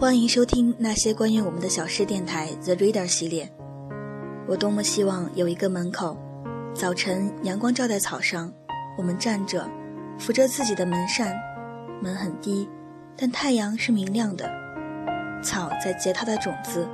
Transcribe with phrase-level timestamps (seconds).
[0.00, 3.50] 欢迎收听那些关于我们的小事电台 The Reader 系列。
[4.46, 6.16] 我多么希望有一个门口，
[6.72, 8.52] 早晨阳光照在草上，
[8.96, 9.68] 我们站着，
[10.16, 11.36] 扶着自己的门扇，
[12.00, 12.68] 门很低，
[13.16, 14.48] 但太阳是明亮的，
[15.42, 16.88] 草在结它的种子，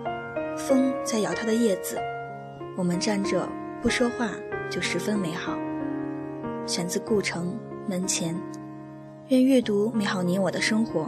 [0.57, 1.99] 风在摇它的叶子，
[2.75, 3.47] 我们站着
[3.83, 4.31] 不说话
[4.71, 5.55] 就十分美好。
[6.67, 7.55] 选自顾城
[7.87, 8.35] 门前，
[9.29, 11.07] 愿阅读美好你我的生活。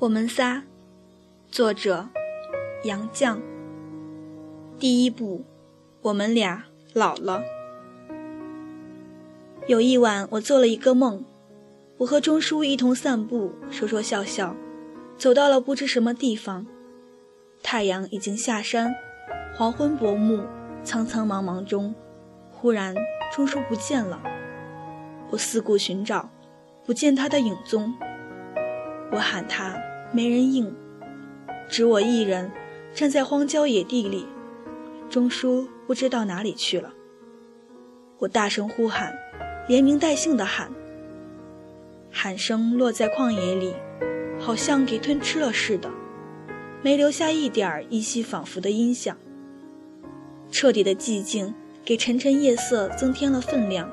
[0.00, 0.62] 我们仨，
[1.50, 2.08] 作者
[2.84, 3.38] 杨绛。
[4.78, 5.44] 第一部，
[6.00, 6.64] 我们俩
[6.94, 7.42] 老了。
[9.66, 11.22] 有一晚，我做了一个梦，
[11.98, 14.56] 我和钟书一同散步，说说笑笑，
[15.18, 16.66] 走到了不知什么地方。
[17.62, 18.94] 太阳已经下山，
[19.54, 20.42] 黄昏薄暮，
[20.82, 21.94] 苍苍茫茫中，
[22.50, 22.94] 忽然
[23.30, 24.18] 钟书不见了。
[25.28, 26.30] 我四顾寻找，
[26.86, 27.92] 不见他的影踪。
[29.12, 29.78] 我喊他。
[30.12, 30.74] 没人应，
[31.68, 32.50] 只我一人
[32.92, 34.26] 站在荒郊野地里。
[35.08, 36.92] 钟书不知道哪里去了。
[38.18, 39.16] 我大声呼喊，
[39.68, 40.70] 连名带姓的喊。
[42.10, 43.72] 喊声落在旷野里，
[44.38, 45.88] 好像给吞吃了似的，
[46.82, 49.16] 没留下一点儿依稀仿佛的音响。
[50.50, 53.88] 彻底的寂静给沉沉夜色增添了分量，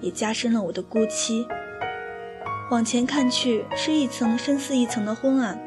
[0.00, 1.46] 也加深了我的孤凄。
[2.70, 5.60] 往前看去，是一层深似一层的昏暗。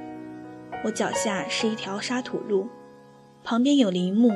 [0.85, 2.69] 我脚下是一条沙土路，
[3.43, 4.31] 旁边有林木，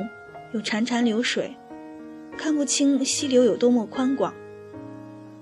[0.52, 1.56] 有潺潺流水，
[2.36, 4.34] 看不清溪流有多么宽广。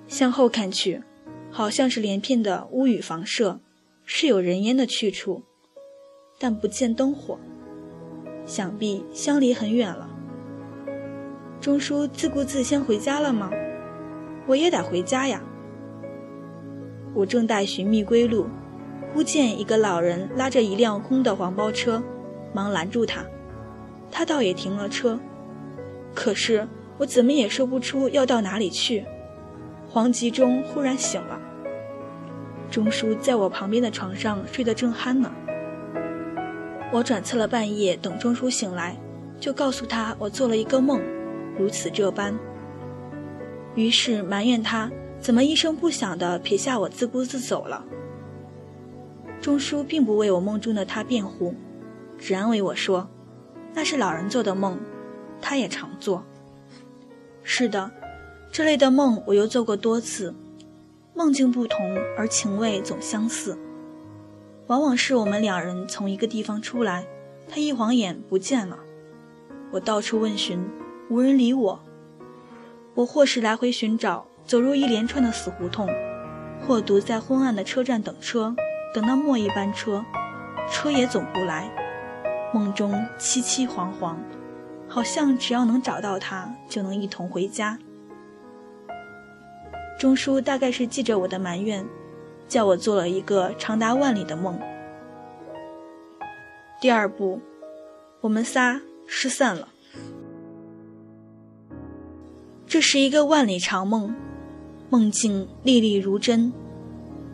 [0.07, 1.03] 向后看去，
[1.51, 3.59] 好像是连片的屋宇房舍，
[4.05, 5.43] 是有人烟的去处，
[6.39, 7.41] 但不见灯火，
[8.47, 10.09] 想必相离很远了。
[11.61, 13.51] 钟书自顾自先回家了吗？
[14.47, 15.43] 我也得回家呀。
[17.17, 18.47] 我正待寻觅归路，
[19.11, 22.03] 忽见一个老人拉着一辆空的黄包车，
[22.53, 23.25] 忙拦住他。
[24.11, 25.19] 他倒也停了车，
[26.15, 26.69] 可是
[26.99, 29.07] 我怎么也说不出要到哪里去。
[29.89, 31.41] 黄吉中忽然醒了，
[32.71, 35.33] 钟叔在我旁边的床上睡得正酣呢。
[36.93, 38.95] 我转侧了半夜，等钟叔醒来，
[39.41, 41.01] 就告诉他我做了一个梦，
[41.59, 42.39] 如此这般。
[43.75, 44.91] 于是埋怨他。
[45.27, 47.85] 怎么一声不响地撇下我，自顾自走了？
[49.41, 51.53] 钟书并不为我梦中的他辩护，
[52.17, 53.09] 只安慰我说
[53.75, 54.79] ：“那是老人做的梦，
[55.43, 56.25] 他也常做。”
[57.43, 57.91] 是的，
[58.53, 60.33] 这类的梦我又做过多次，
[61.13, 63.59] 梦境不同，而情味总相似。
[64.69, 67.05] 往往是我们两人从一个地方出来，
[67.49, 68.79] 他一晃眼不见了，
[69.73, 70.65] 我到处问询，
[71.11, 71.81] 无人理我。
[72.95, 74.29] 我或是来回寻找。
[74.47, 75.89] 走入一连串的死胡同，
[76.65, 78.55] 或独在昏暗的车站等车，
[78.95, 80.05] 等到末一班车，
[80.71, 81.69] 车也总不来。
[82.55, 84.15] 梦中凄凄惶惶，
[84.89, 87.77] 好像只要能找到他，就能一同回家。
[89.99, 91.85] 钟书大概是记着我的埋怨，
[92.47, 94.59] 叫我做了一个长达万里的梦。
[96.81, 97.41] 第二步，
[98.21, 99.69] 我们仨失散了。
[102.65, 104.15] 这是一个万里长梦。
[104.97, 106.51] 梦境历历如真，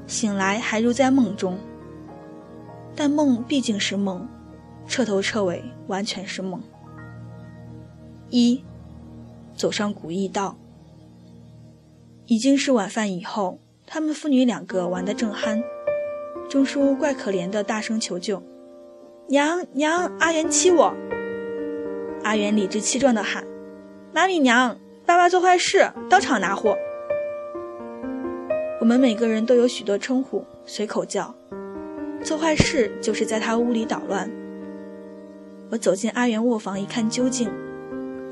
[0.08, 1.56] 醒来还如在梦中。
[2.96, 4.28] 但梦毕竟是梦，
[4.88, 6.60] 彻头彻尾完全是梦。
[8.30, 8.64] 一，
[9.54, 10.58] 走上古驿道，
[12.26, 15.62] 已经是晚饭以后，他们父女两个玩得正酣。
[16.50, 18.42] 钟书怪可怜的，大声求救
[19.30, 20.92] ：“娘娘，阿元欺我！”
[22.24, 23.46] 阿元理直气壮地喊
[24.12, 24.76] ：“哪里娘？
[25.06, 26.76] 爸爸做坏事，当场拿货。”
[28.82, 31.32] 我们每个人都有许多称呼，随口叫。
[32.24, 34.28] 做坏事就是在他屋里捣乱。
[35.70, 37.48] 我走进阿元卧房一看究竟，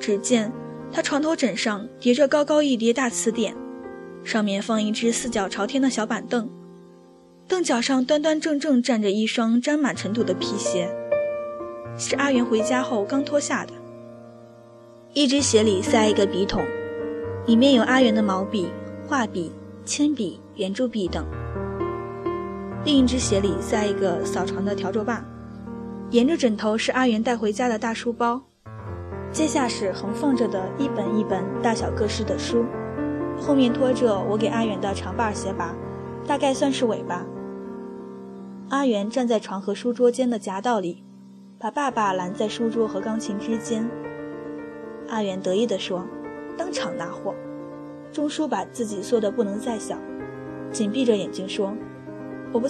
[0.00, 0.50] 只见
[0.91, 3.55] 他床头枕上叠着高高一叠大词典，
[4.25, 6.50] 上面放一只四脚朝天的小板凳，
[7.46, 10.91] 凳脚上端端正正站着一双沾满尘土的皮鞋，
[11.96, 13.73] 是阿元回家后刚脱下的。
[15.14, 16.61] 一只鞋里塞一个笔筒，
[17.46, 18.69] 里面有阿元的毛笔、
[19.06, 19.53] 画笔。
[19.90, 21.26] 铅笔、圆珠笔等。
[22.84, 25.25] 另一只鞋里塞一个扫床的笤帚把，
[26.10, 28.40] 沿着枕头是阿元带回家的大书包，
[29.32, 32.64] 接下是横放着的一本一本大小各式的书，
[33.37, 35.75] 后面拖着我给阿元的长把鞋拔，
[36.25, 37.26] 大概算是尾巴。
[38.69, 41.02] 阿元站在床和书桌间的夹道里，
[41.58, 43.90] 把爸爸拦在书桌和钢琴之间。
[45.08, 46.06] 阿元得意地说
[46.56, 47.34] ：“当场拿货。”
[48.12, 49.96] 钟书把自己缩得不能再小，
[50.72, 51.72] 紧闭着眼睛说
[52.52, 52.68] ：“我不。”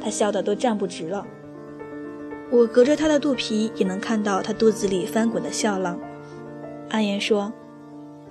[0.00, 1.26] 他笑得都站不直了。
[2.50, 5.98] 我隔着他的肚皮也能看到他肚子里翻滚的笑浪。
[6.90, 7.52] 阿言说：“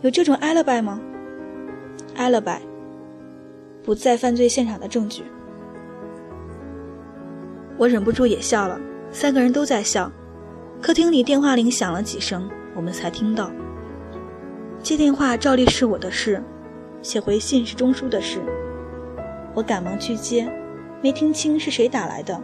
[0.01, 1.01] 有这种 alibi 吗
[2.15, 2.59] ？alibi，
[3.83, 5.23] 不在犯罪现场的证据。”
[7.75, 8.79] 我忍不住也笑了，
[9.11, 10.11] 三个人都在笑。
[10.81, 13.51] 客厅里电话铃响了几声，我们才听到。
[14.83, 16.43] 接电话照例是我的事，
[17.01, 18.41] 写回信是钟书的事。
[19.53, 20.45] 我赶忙去接，
[21.01, 22.37] 没听清是谁打来的，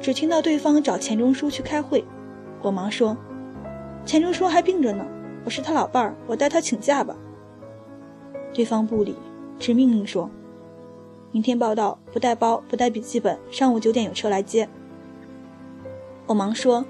[0.00, 2.02] 只听到对方找钱钟书去开会。
[2.62, 3.14] 我忙说
[4.06, 5.04] ：“钱钟书还病着呢，
[5.44, 7.14] 我是他老伴儿，我代他请假吧。”
[8.54, 9.14] 对方不理，
[9.58, 10.30] 只命令说
[11.30, 14.66] ：“明天报道，不带包，不带笔记本，上午九点有车来接。”
[16.24, 16.86] 我忙说：“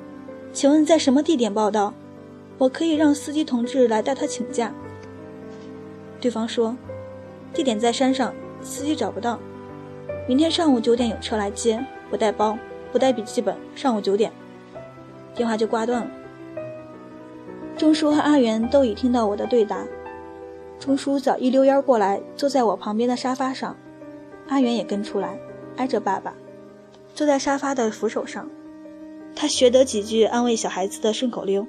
[0.55, 1.93] 请问在什么地点报道？”
[2.61, 4.71] 我可以让司机同志来带他请假。
[6.21, 6.77] 对方说，
[7.55, 9.41] 地点在山上，司机找不到。
[10.29, 12.59] 明天上午九点有车来接，不带包，
[12.93, 14.31] 不带笔记本，上午九点。
[15.35, 16.11] 电话就挂断了。
[17.79, 19.87] 钟叔和阿元都已听到我的对答。
[20.79, 23.75] 钟叔早一溜烟过来，坐在我旁边的沙发上。
[24.49, 25.41] 阿元也跟出来，
[25.77, 26.35] 挨着爸爸，
[27.15, 28.47] 坐在沙发的扶手上。
[29.35, 31.67] 他学得几句安慰小孩子的顺口溜。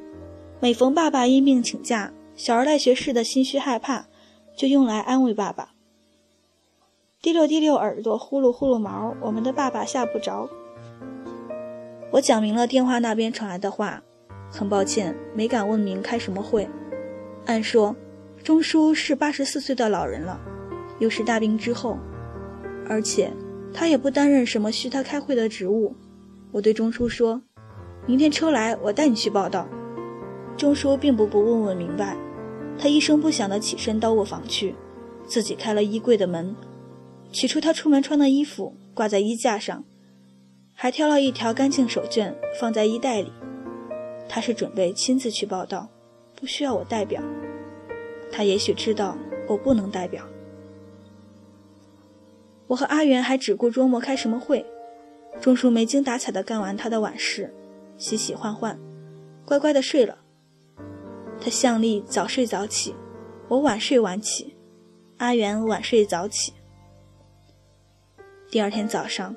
[0.63, 4.05] 每逢爸爸因病请假，小儿赖学士的心虚害怕，
[4.55, 5.69] 就用来安慰爸爸。
[7.19, 10.47] 滴溜滴溜耳朵，呼噜呼噜毛，我们的爸爸吓不着。
[12.11, 14.03] 我讲明了电话那边传来的话，
[14.51, 16.69] 很抱歉没敢问明开什么会。
[17.47, 17.95] 按说，
[18.43, 20.39] 钟叔是八十四岁的老人了，
[20.99, 21.97] 又是大病之后，
[22.87, 23.33] 而且
[23.73, 25.95] 他也不担任什么需他开会的职务。
[26.51, 27.41] 我对钟叔说
[28.05, 29.67] ：“明天车来，我带你去报道。”
[30.57, 32.15] 钟叔并不不问问明白，
[32.77, 34.75] 他一声不响地起身到卧房去，
[35.25, 36.55] 自己开了衣柜的门，
[37.31, 39.83] 取出他出门穿的衣服挂在衣架上，
[40.73, 43.31] 还挑了一条干净手绢放在衣袋里。
[44.29, 45.89] 他是准备亲自去报道，
[46.39, 47.21] 不需要我代表。
[48.31, 49.17] 他也许知道
[49.47, 50.23] 我不能代表。
[52.67, 54.65] 我和阿元还只顾琢磨开什么会，
[55.41, 57.53] 钟叔没精打采地干完他的晚事，
[57.97, 58.79] 洗洗换换，
[59.43, 60.19] 乖乖地睡了。
[61.43, 62.93] 他向丽早睡早起，
[63.47, 64.55] 我晚睡晚起，
[65.17, 66.53] 阿元晚睡早起。
[68.51, 69.35] 第二天早上，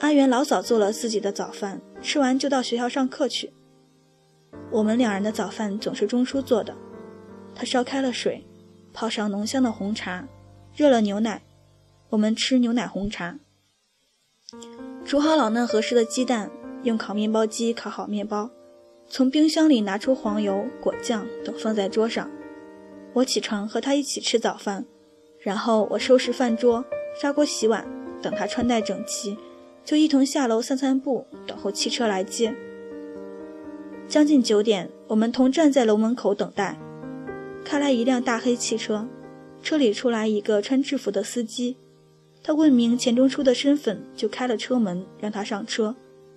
[0.00, 3.52] 阿元老早做了自己的早饭，吃完就到学校上课去。
[4.70, 6.74] 我们两人的早饭总是钟叔做的，
[7.54, 8.42] 他烧开了水，
[8.94, 10.26] 泡上浓香的红茶，
[10.74, 11.42] 热了牛奶，
[12.08, 13.38] 我们吃牛奶红茶。
[15.04, 16.50] 煮好老嫩合适的鸡蛋，
[16.84, 18.50] 用烤面包机烤好面包。
[19.08, 22.28] 从冰箱里拿出黄油、果酱等放在桌上，
[23.12, 24.84] 我起床和他一起吃早饭，
[25.38, 26.84] 然后我收拾饭桌、
[27.20, 27.86] 刷锅洗碗，
[28.20, 29.36] 等他穿戴整齐，
[29.84, 32.54] 就一同下楼散散步，等候汽车来接。
[34.08, 36.78] 将近九点，我们同站在楼门口等待，
[37.64, 39.06] 开来一辆大黑汽车，
[39.62, 41.76] 车里出来一个穿制服的司机，
[42.42, 45.94] 他问明钱钟书的身份，就开了车门让他上车，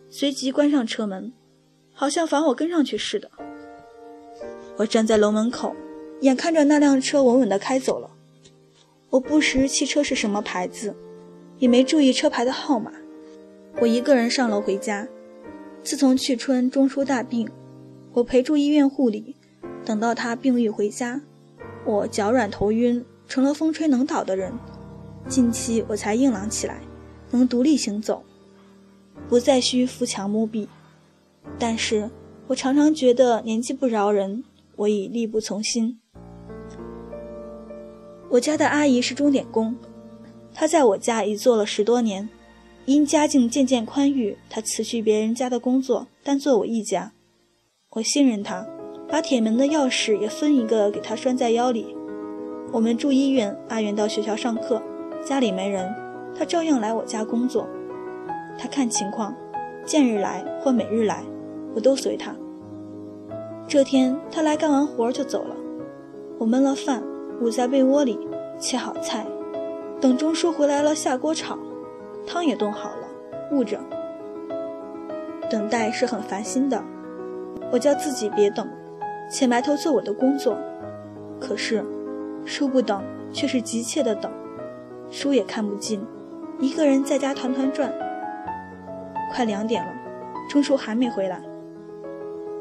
[0.10, 1.34] 随即关上车门。
[2.00, 3.28] 好像罚我跟上去似的。
[4.78, 5.76] 我站在楼门口，
[6.22, 8.12] 眼看着那辆车稳稳地开走了。
[9.10, 10.96] 我不识汽车是什么牌子，
[11.58, 12.92] 也没注意车牌的号码。
[13.82, 15.08] 我一个人上楼回家。
[15.82, 17.50] 自从去春中叔大病，
[18.14, 19.36] 我陪住医院护理，
[19.84, 21.20] 等到他病愈回家，
[21.84, 24.54] 我脚软头晕，成了风吹能倒的人。
[25.28, 26.80] 近期我才硬朗起来，
[27.32, 28.24] 能独立行走，
[29.28, 30.68] 不再需扶墙摸壁。
[31.60, 32.10] 但是
[32.48, 34.44] 我常常觉得年纪不饶人，
[34.76, 36.00] 我已力不从心。
[38.30, 39.76] 我家的阿姨是钟点工，
[40.54, 42.28] 她在我家已做了十多年，
[42.86, 47.14] 因家境渐渐宽裕，她辞去别人家的工作，单做我一家。
[47.92, 48.68] 我信任她，
[49.08, 51.96] 把铁门的钥匙也分一个给她拴在腰里。
[52.74, 54.84] 我们住医院，阿元到学校上课，
[55.26, 55.92] 家里没人，
[56.38, 57.66] 她照样来我家工作。
[58.58, 59.34] 她看情况，
[59.86, 61.24] 见日来或每日来。
[61.78, 62.34] 我都随他。
[63.68, 65.56] 这天他来干完活就走了，
[66.40, 67.04] 我焖了饭，
[67.40, 68.18] 捂在被窝里，
[68.58, 69.28] 切好菜，
[70.02, 71.56] 等钟叔回来了下锅炒，
[72.26, 73.08] 汤也炖好了，
[73.52, 73.78] 捂着。
[75.52, 76.84] 等待是很烦心的，
[77.72, 78.68] 我叫自己别等，
[79.30, 80.58] 且埋头做我的工作。
[81.40, 81.86] 可是，
[82.44, 84.32] 叔不等，却是急切的等，
[85.12, 86.04] 书也看不进，
[86.58, 87.94] 一个人在家团团转。
[89.32, 89.92] 快两点了，
[90.50, 91.40] 钟叔还没回来。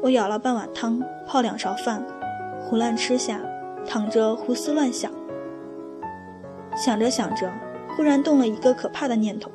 [0.01, 2.05] 我舀了半碗汤，泡两勺饭，
[2.61, 3.41] 胡乱吃下，
[3.85, 5.11] 躺着胡思乱想。
[6.75, 7.51] 想着想着，
[7.95, 9.49] 忽然动了一个可怕的念头：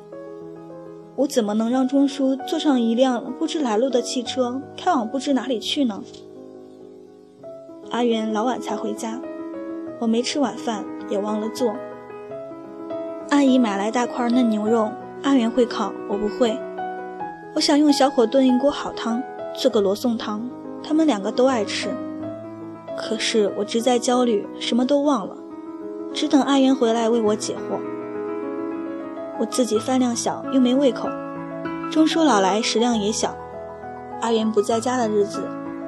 [1.15, 6.03] 我怎么能让钟叔坐上一辆不知来路的汽车，开往不知哪里去呢？
[7.91, 9.21] 阿元老晚才回家，
[9.99, 11.73] 我没吃晚饭，也忘了做。
[13.29, 14.91] 阿姨买来大块嫩牛肉，
[15.23, 16.59] 阿元会烤，我不会。
[17.55, 19.23] 我想用小火炖一锅好汤，
[19.55, 20.49] 做个罗宋汤，
[20.83, 21.89] 他们两个都爱吃。
[22.97, 25.35] 可是我直在焦虑，什么都忘了，
[26.13, 27.79] 只等阿元回来为我解惑。
[29.39, 31.09] 我自己饭量小，又没胃口。
[31.91, 33.35] 钟叔老来食量也小。
[34.21, 35.41] 阿元不在家的日子，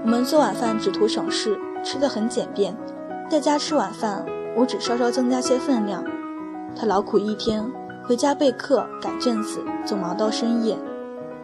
[0.04, 2.76] 我们做晚饭只图省事，吃的很简便。
[3.30, 6.04] 在家吃晚饭，我只稍稍增加些分量。
[6.76, 7.64] 他劳苦一天，
[8.04, 10.78] 回家备课、改卷子，总忙到深夜，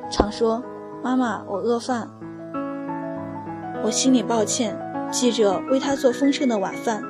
[0.10, 0.62] 常说
[1.04, 2.10] ：“妈妈，我饿饭。”
[3.84, 4.78] 我心里抱歉，
[5.12, 7.04] 记着为他做丰盛的晚饭。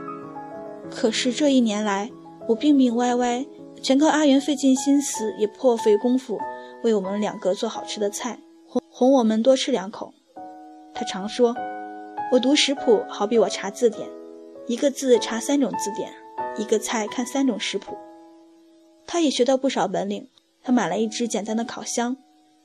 [0.89, 2.09] 可是这一年来，
[2.47, 3.45] 我病病歪歪，
[3.81, 6.39] 全靠阿元费尽心思，也破费功夫
[6.83, 10.13] 为我们两个做好吃的菜，哄哄我们多吃两口。
[10.93, 11.55] 他常说
[12.31, 14.07] ：“我读食谱，好比我查字典，
[14.67, 16.11] 一个字查三种字典，
[16.57, 17.97] 一个菜看三种食谱。”
[19.05, 20.27] 他也学到不少本领。
[20.63, 22.15] 他买了一只简单的烤箱，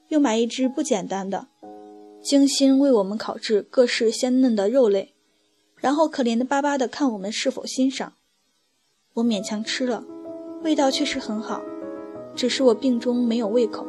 [0.09, 1.49] 又买一只不简单的，
[2.23, 5.15] 精心为我们烤制各式鲜嫩的肉类，
[5.77, 8.15] 然后可怜的巴巴地看我们是否欣赏。
[9.15, 10.05] 我勉强吃了，
[10.63, 11.63] 味道确实很好，
[12.35, 13.87] 只是我病中没有胃口。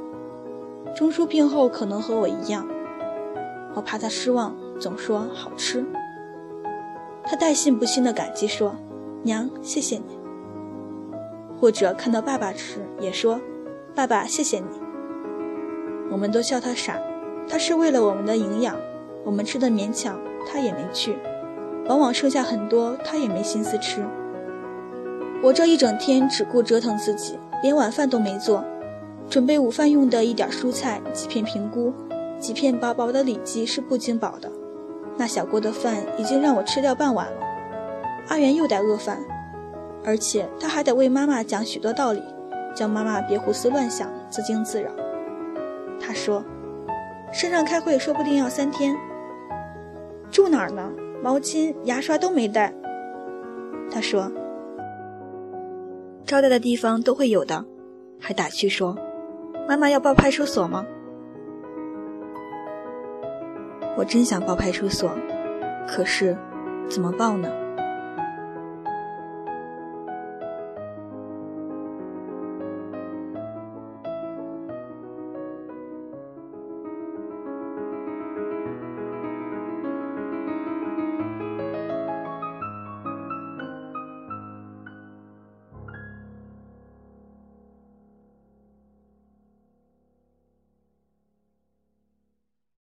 [0.96, 2.68] 钟叔病后可能和我一样，
[3.76, 5.86] 我怕他失望，总说好吃。
[7.24, 8.74] 他带信不信的感激说
[9.22, 10.18] ：“娘，谢谢你。”
[11.60, 13.40] 或者看到爸爸吃，也说
[13.94, 14.66] ：“爸爸，谢谢你。”
[16.10, 17.00] 我们都笑他傻，
[17.48, 18.76] 他是为了我们的营养，
[19.24, 21.18] 我们吃的勉强，他也没去，
[21.88, 24.04] 往往剩下很多，他也没心思吃。
[25.44, 28.64] 我这一整天只顾折腾自己，连晚饭都没做，
[29.30, 31.94] 准备午饭用的一点蔬菜，几片平菇，
[32.40, 34.50] 几片薄薄的里脊是不经饱的。
[35.18, 37.38] 那小锅的饭已经让我吃掉半碗了，
[38.30, 39.20] 阿元又得饿饭。
[40.06, 42.24] 而且他还得为妈妈讲许多道理，
[42.74, 44.90] 叫妈妈别胡思乱想、自惊自扰。
[46.00, 46.44] 他说
[47.34, 48.96] ：“山上开会说不定要三天，
[50.30, 50.92] 住哪儿呢？
[51.24, 52.74] 毛巾、牙刷都没带。”
[53.92, 54.32] 他说
[56.26, 57.66] ：“招待的地方都会有的。”
[58.20, 58.98] 还打趣说
[59.68, 60.86] ：“妈妈要报派出所吗？”
[63.98, 65.10] 我真想报派出所，
[65.88, 66.38] 可是
[66.88, 67.50] 怎么报呢？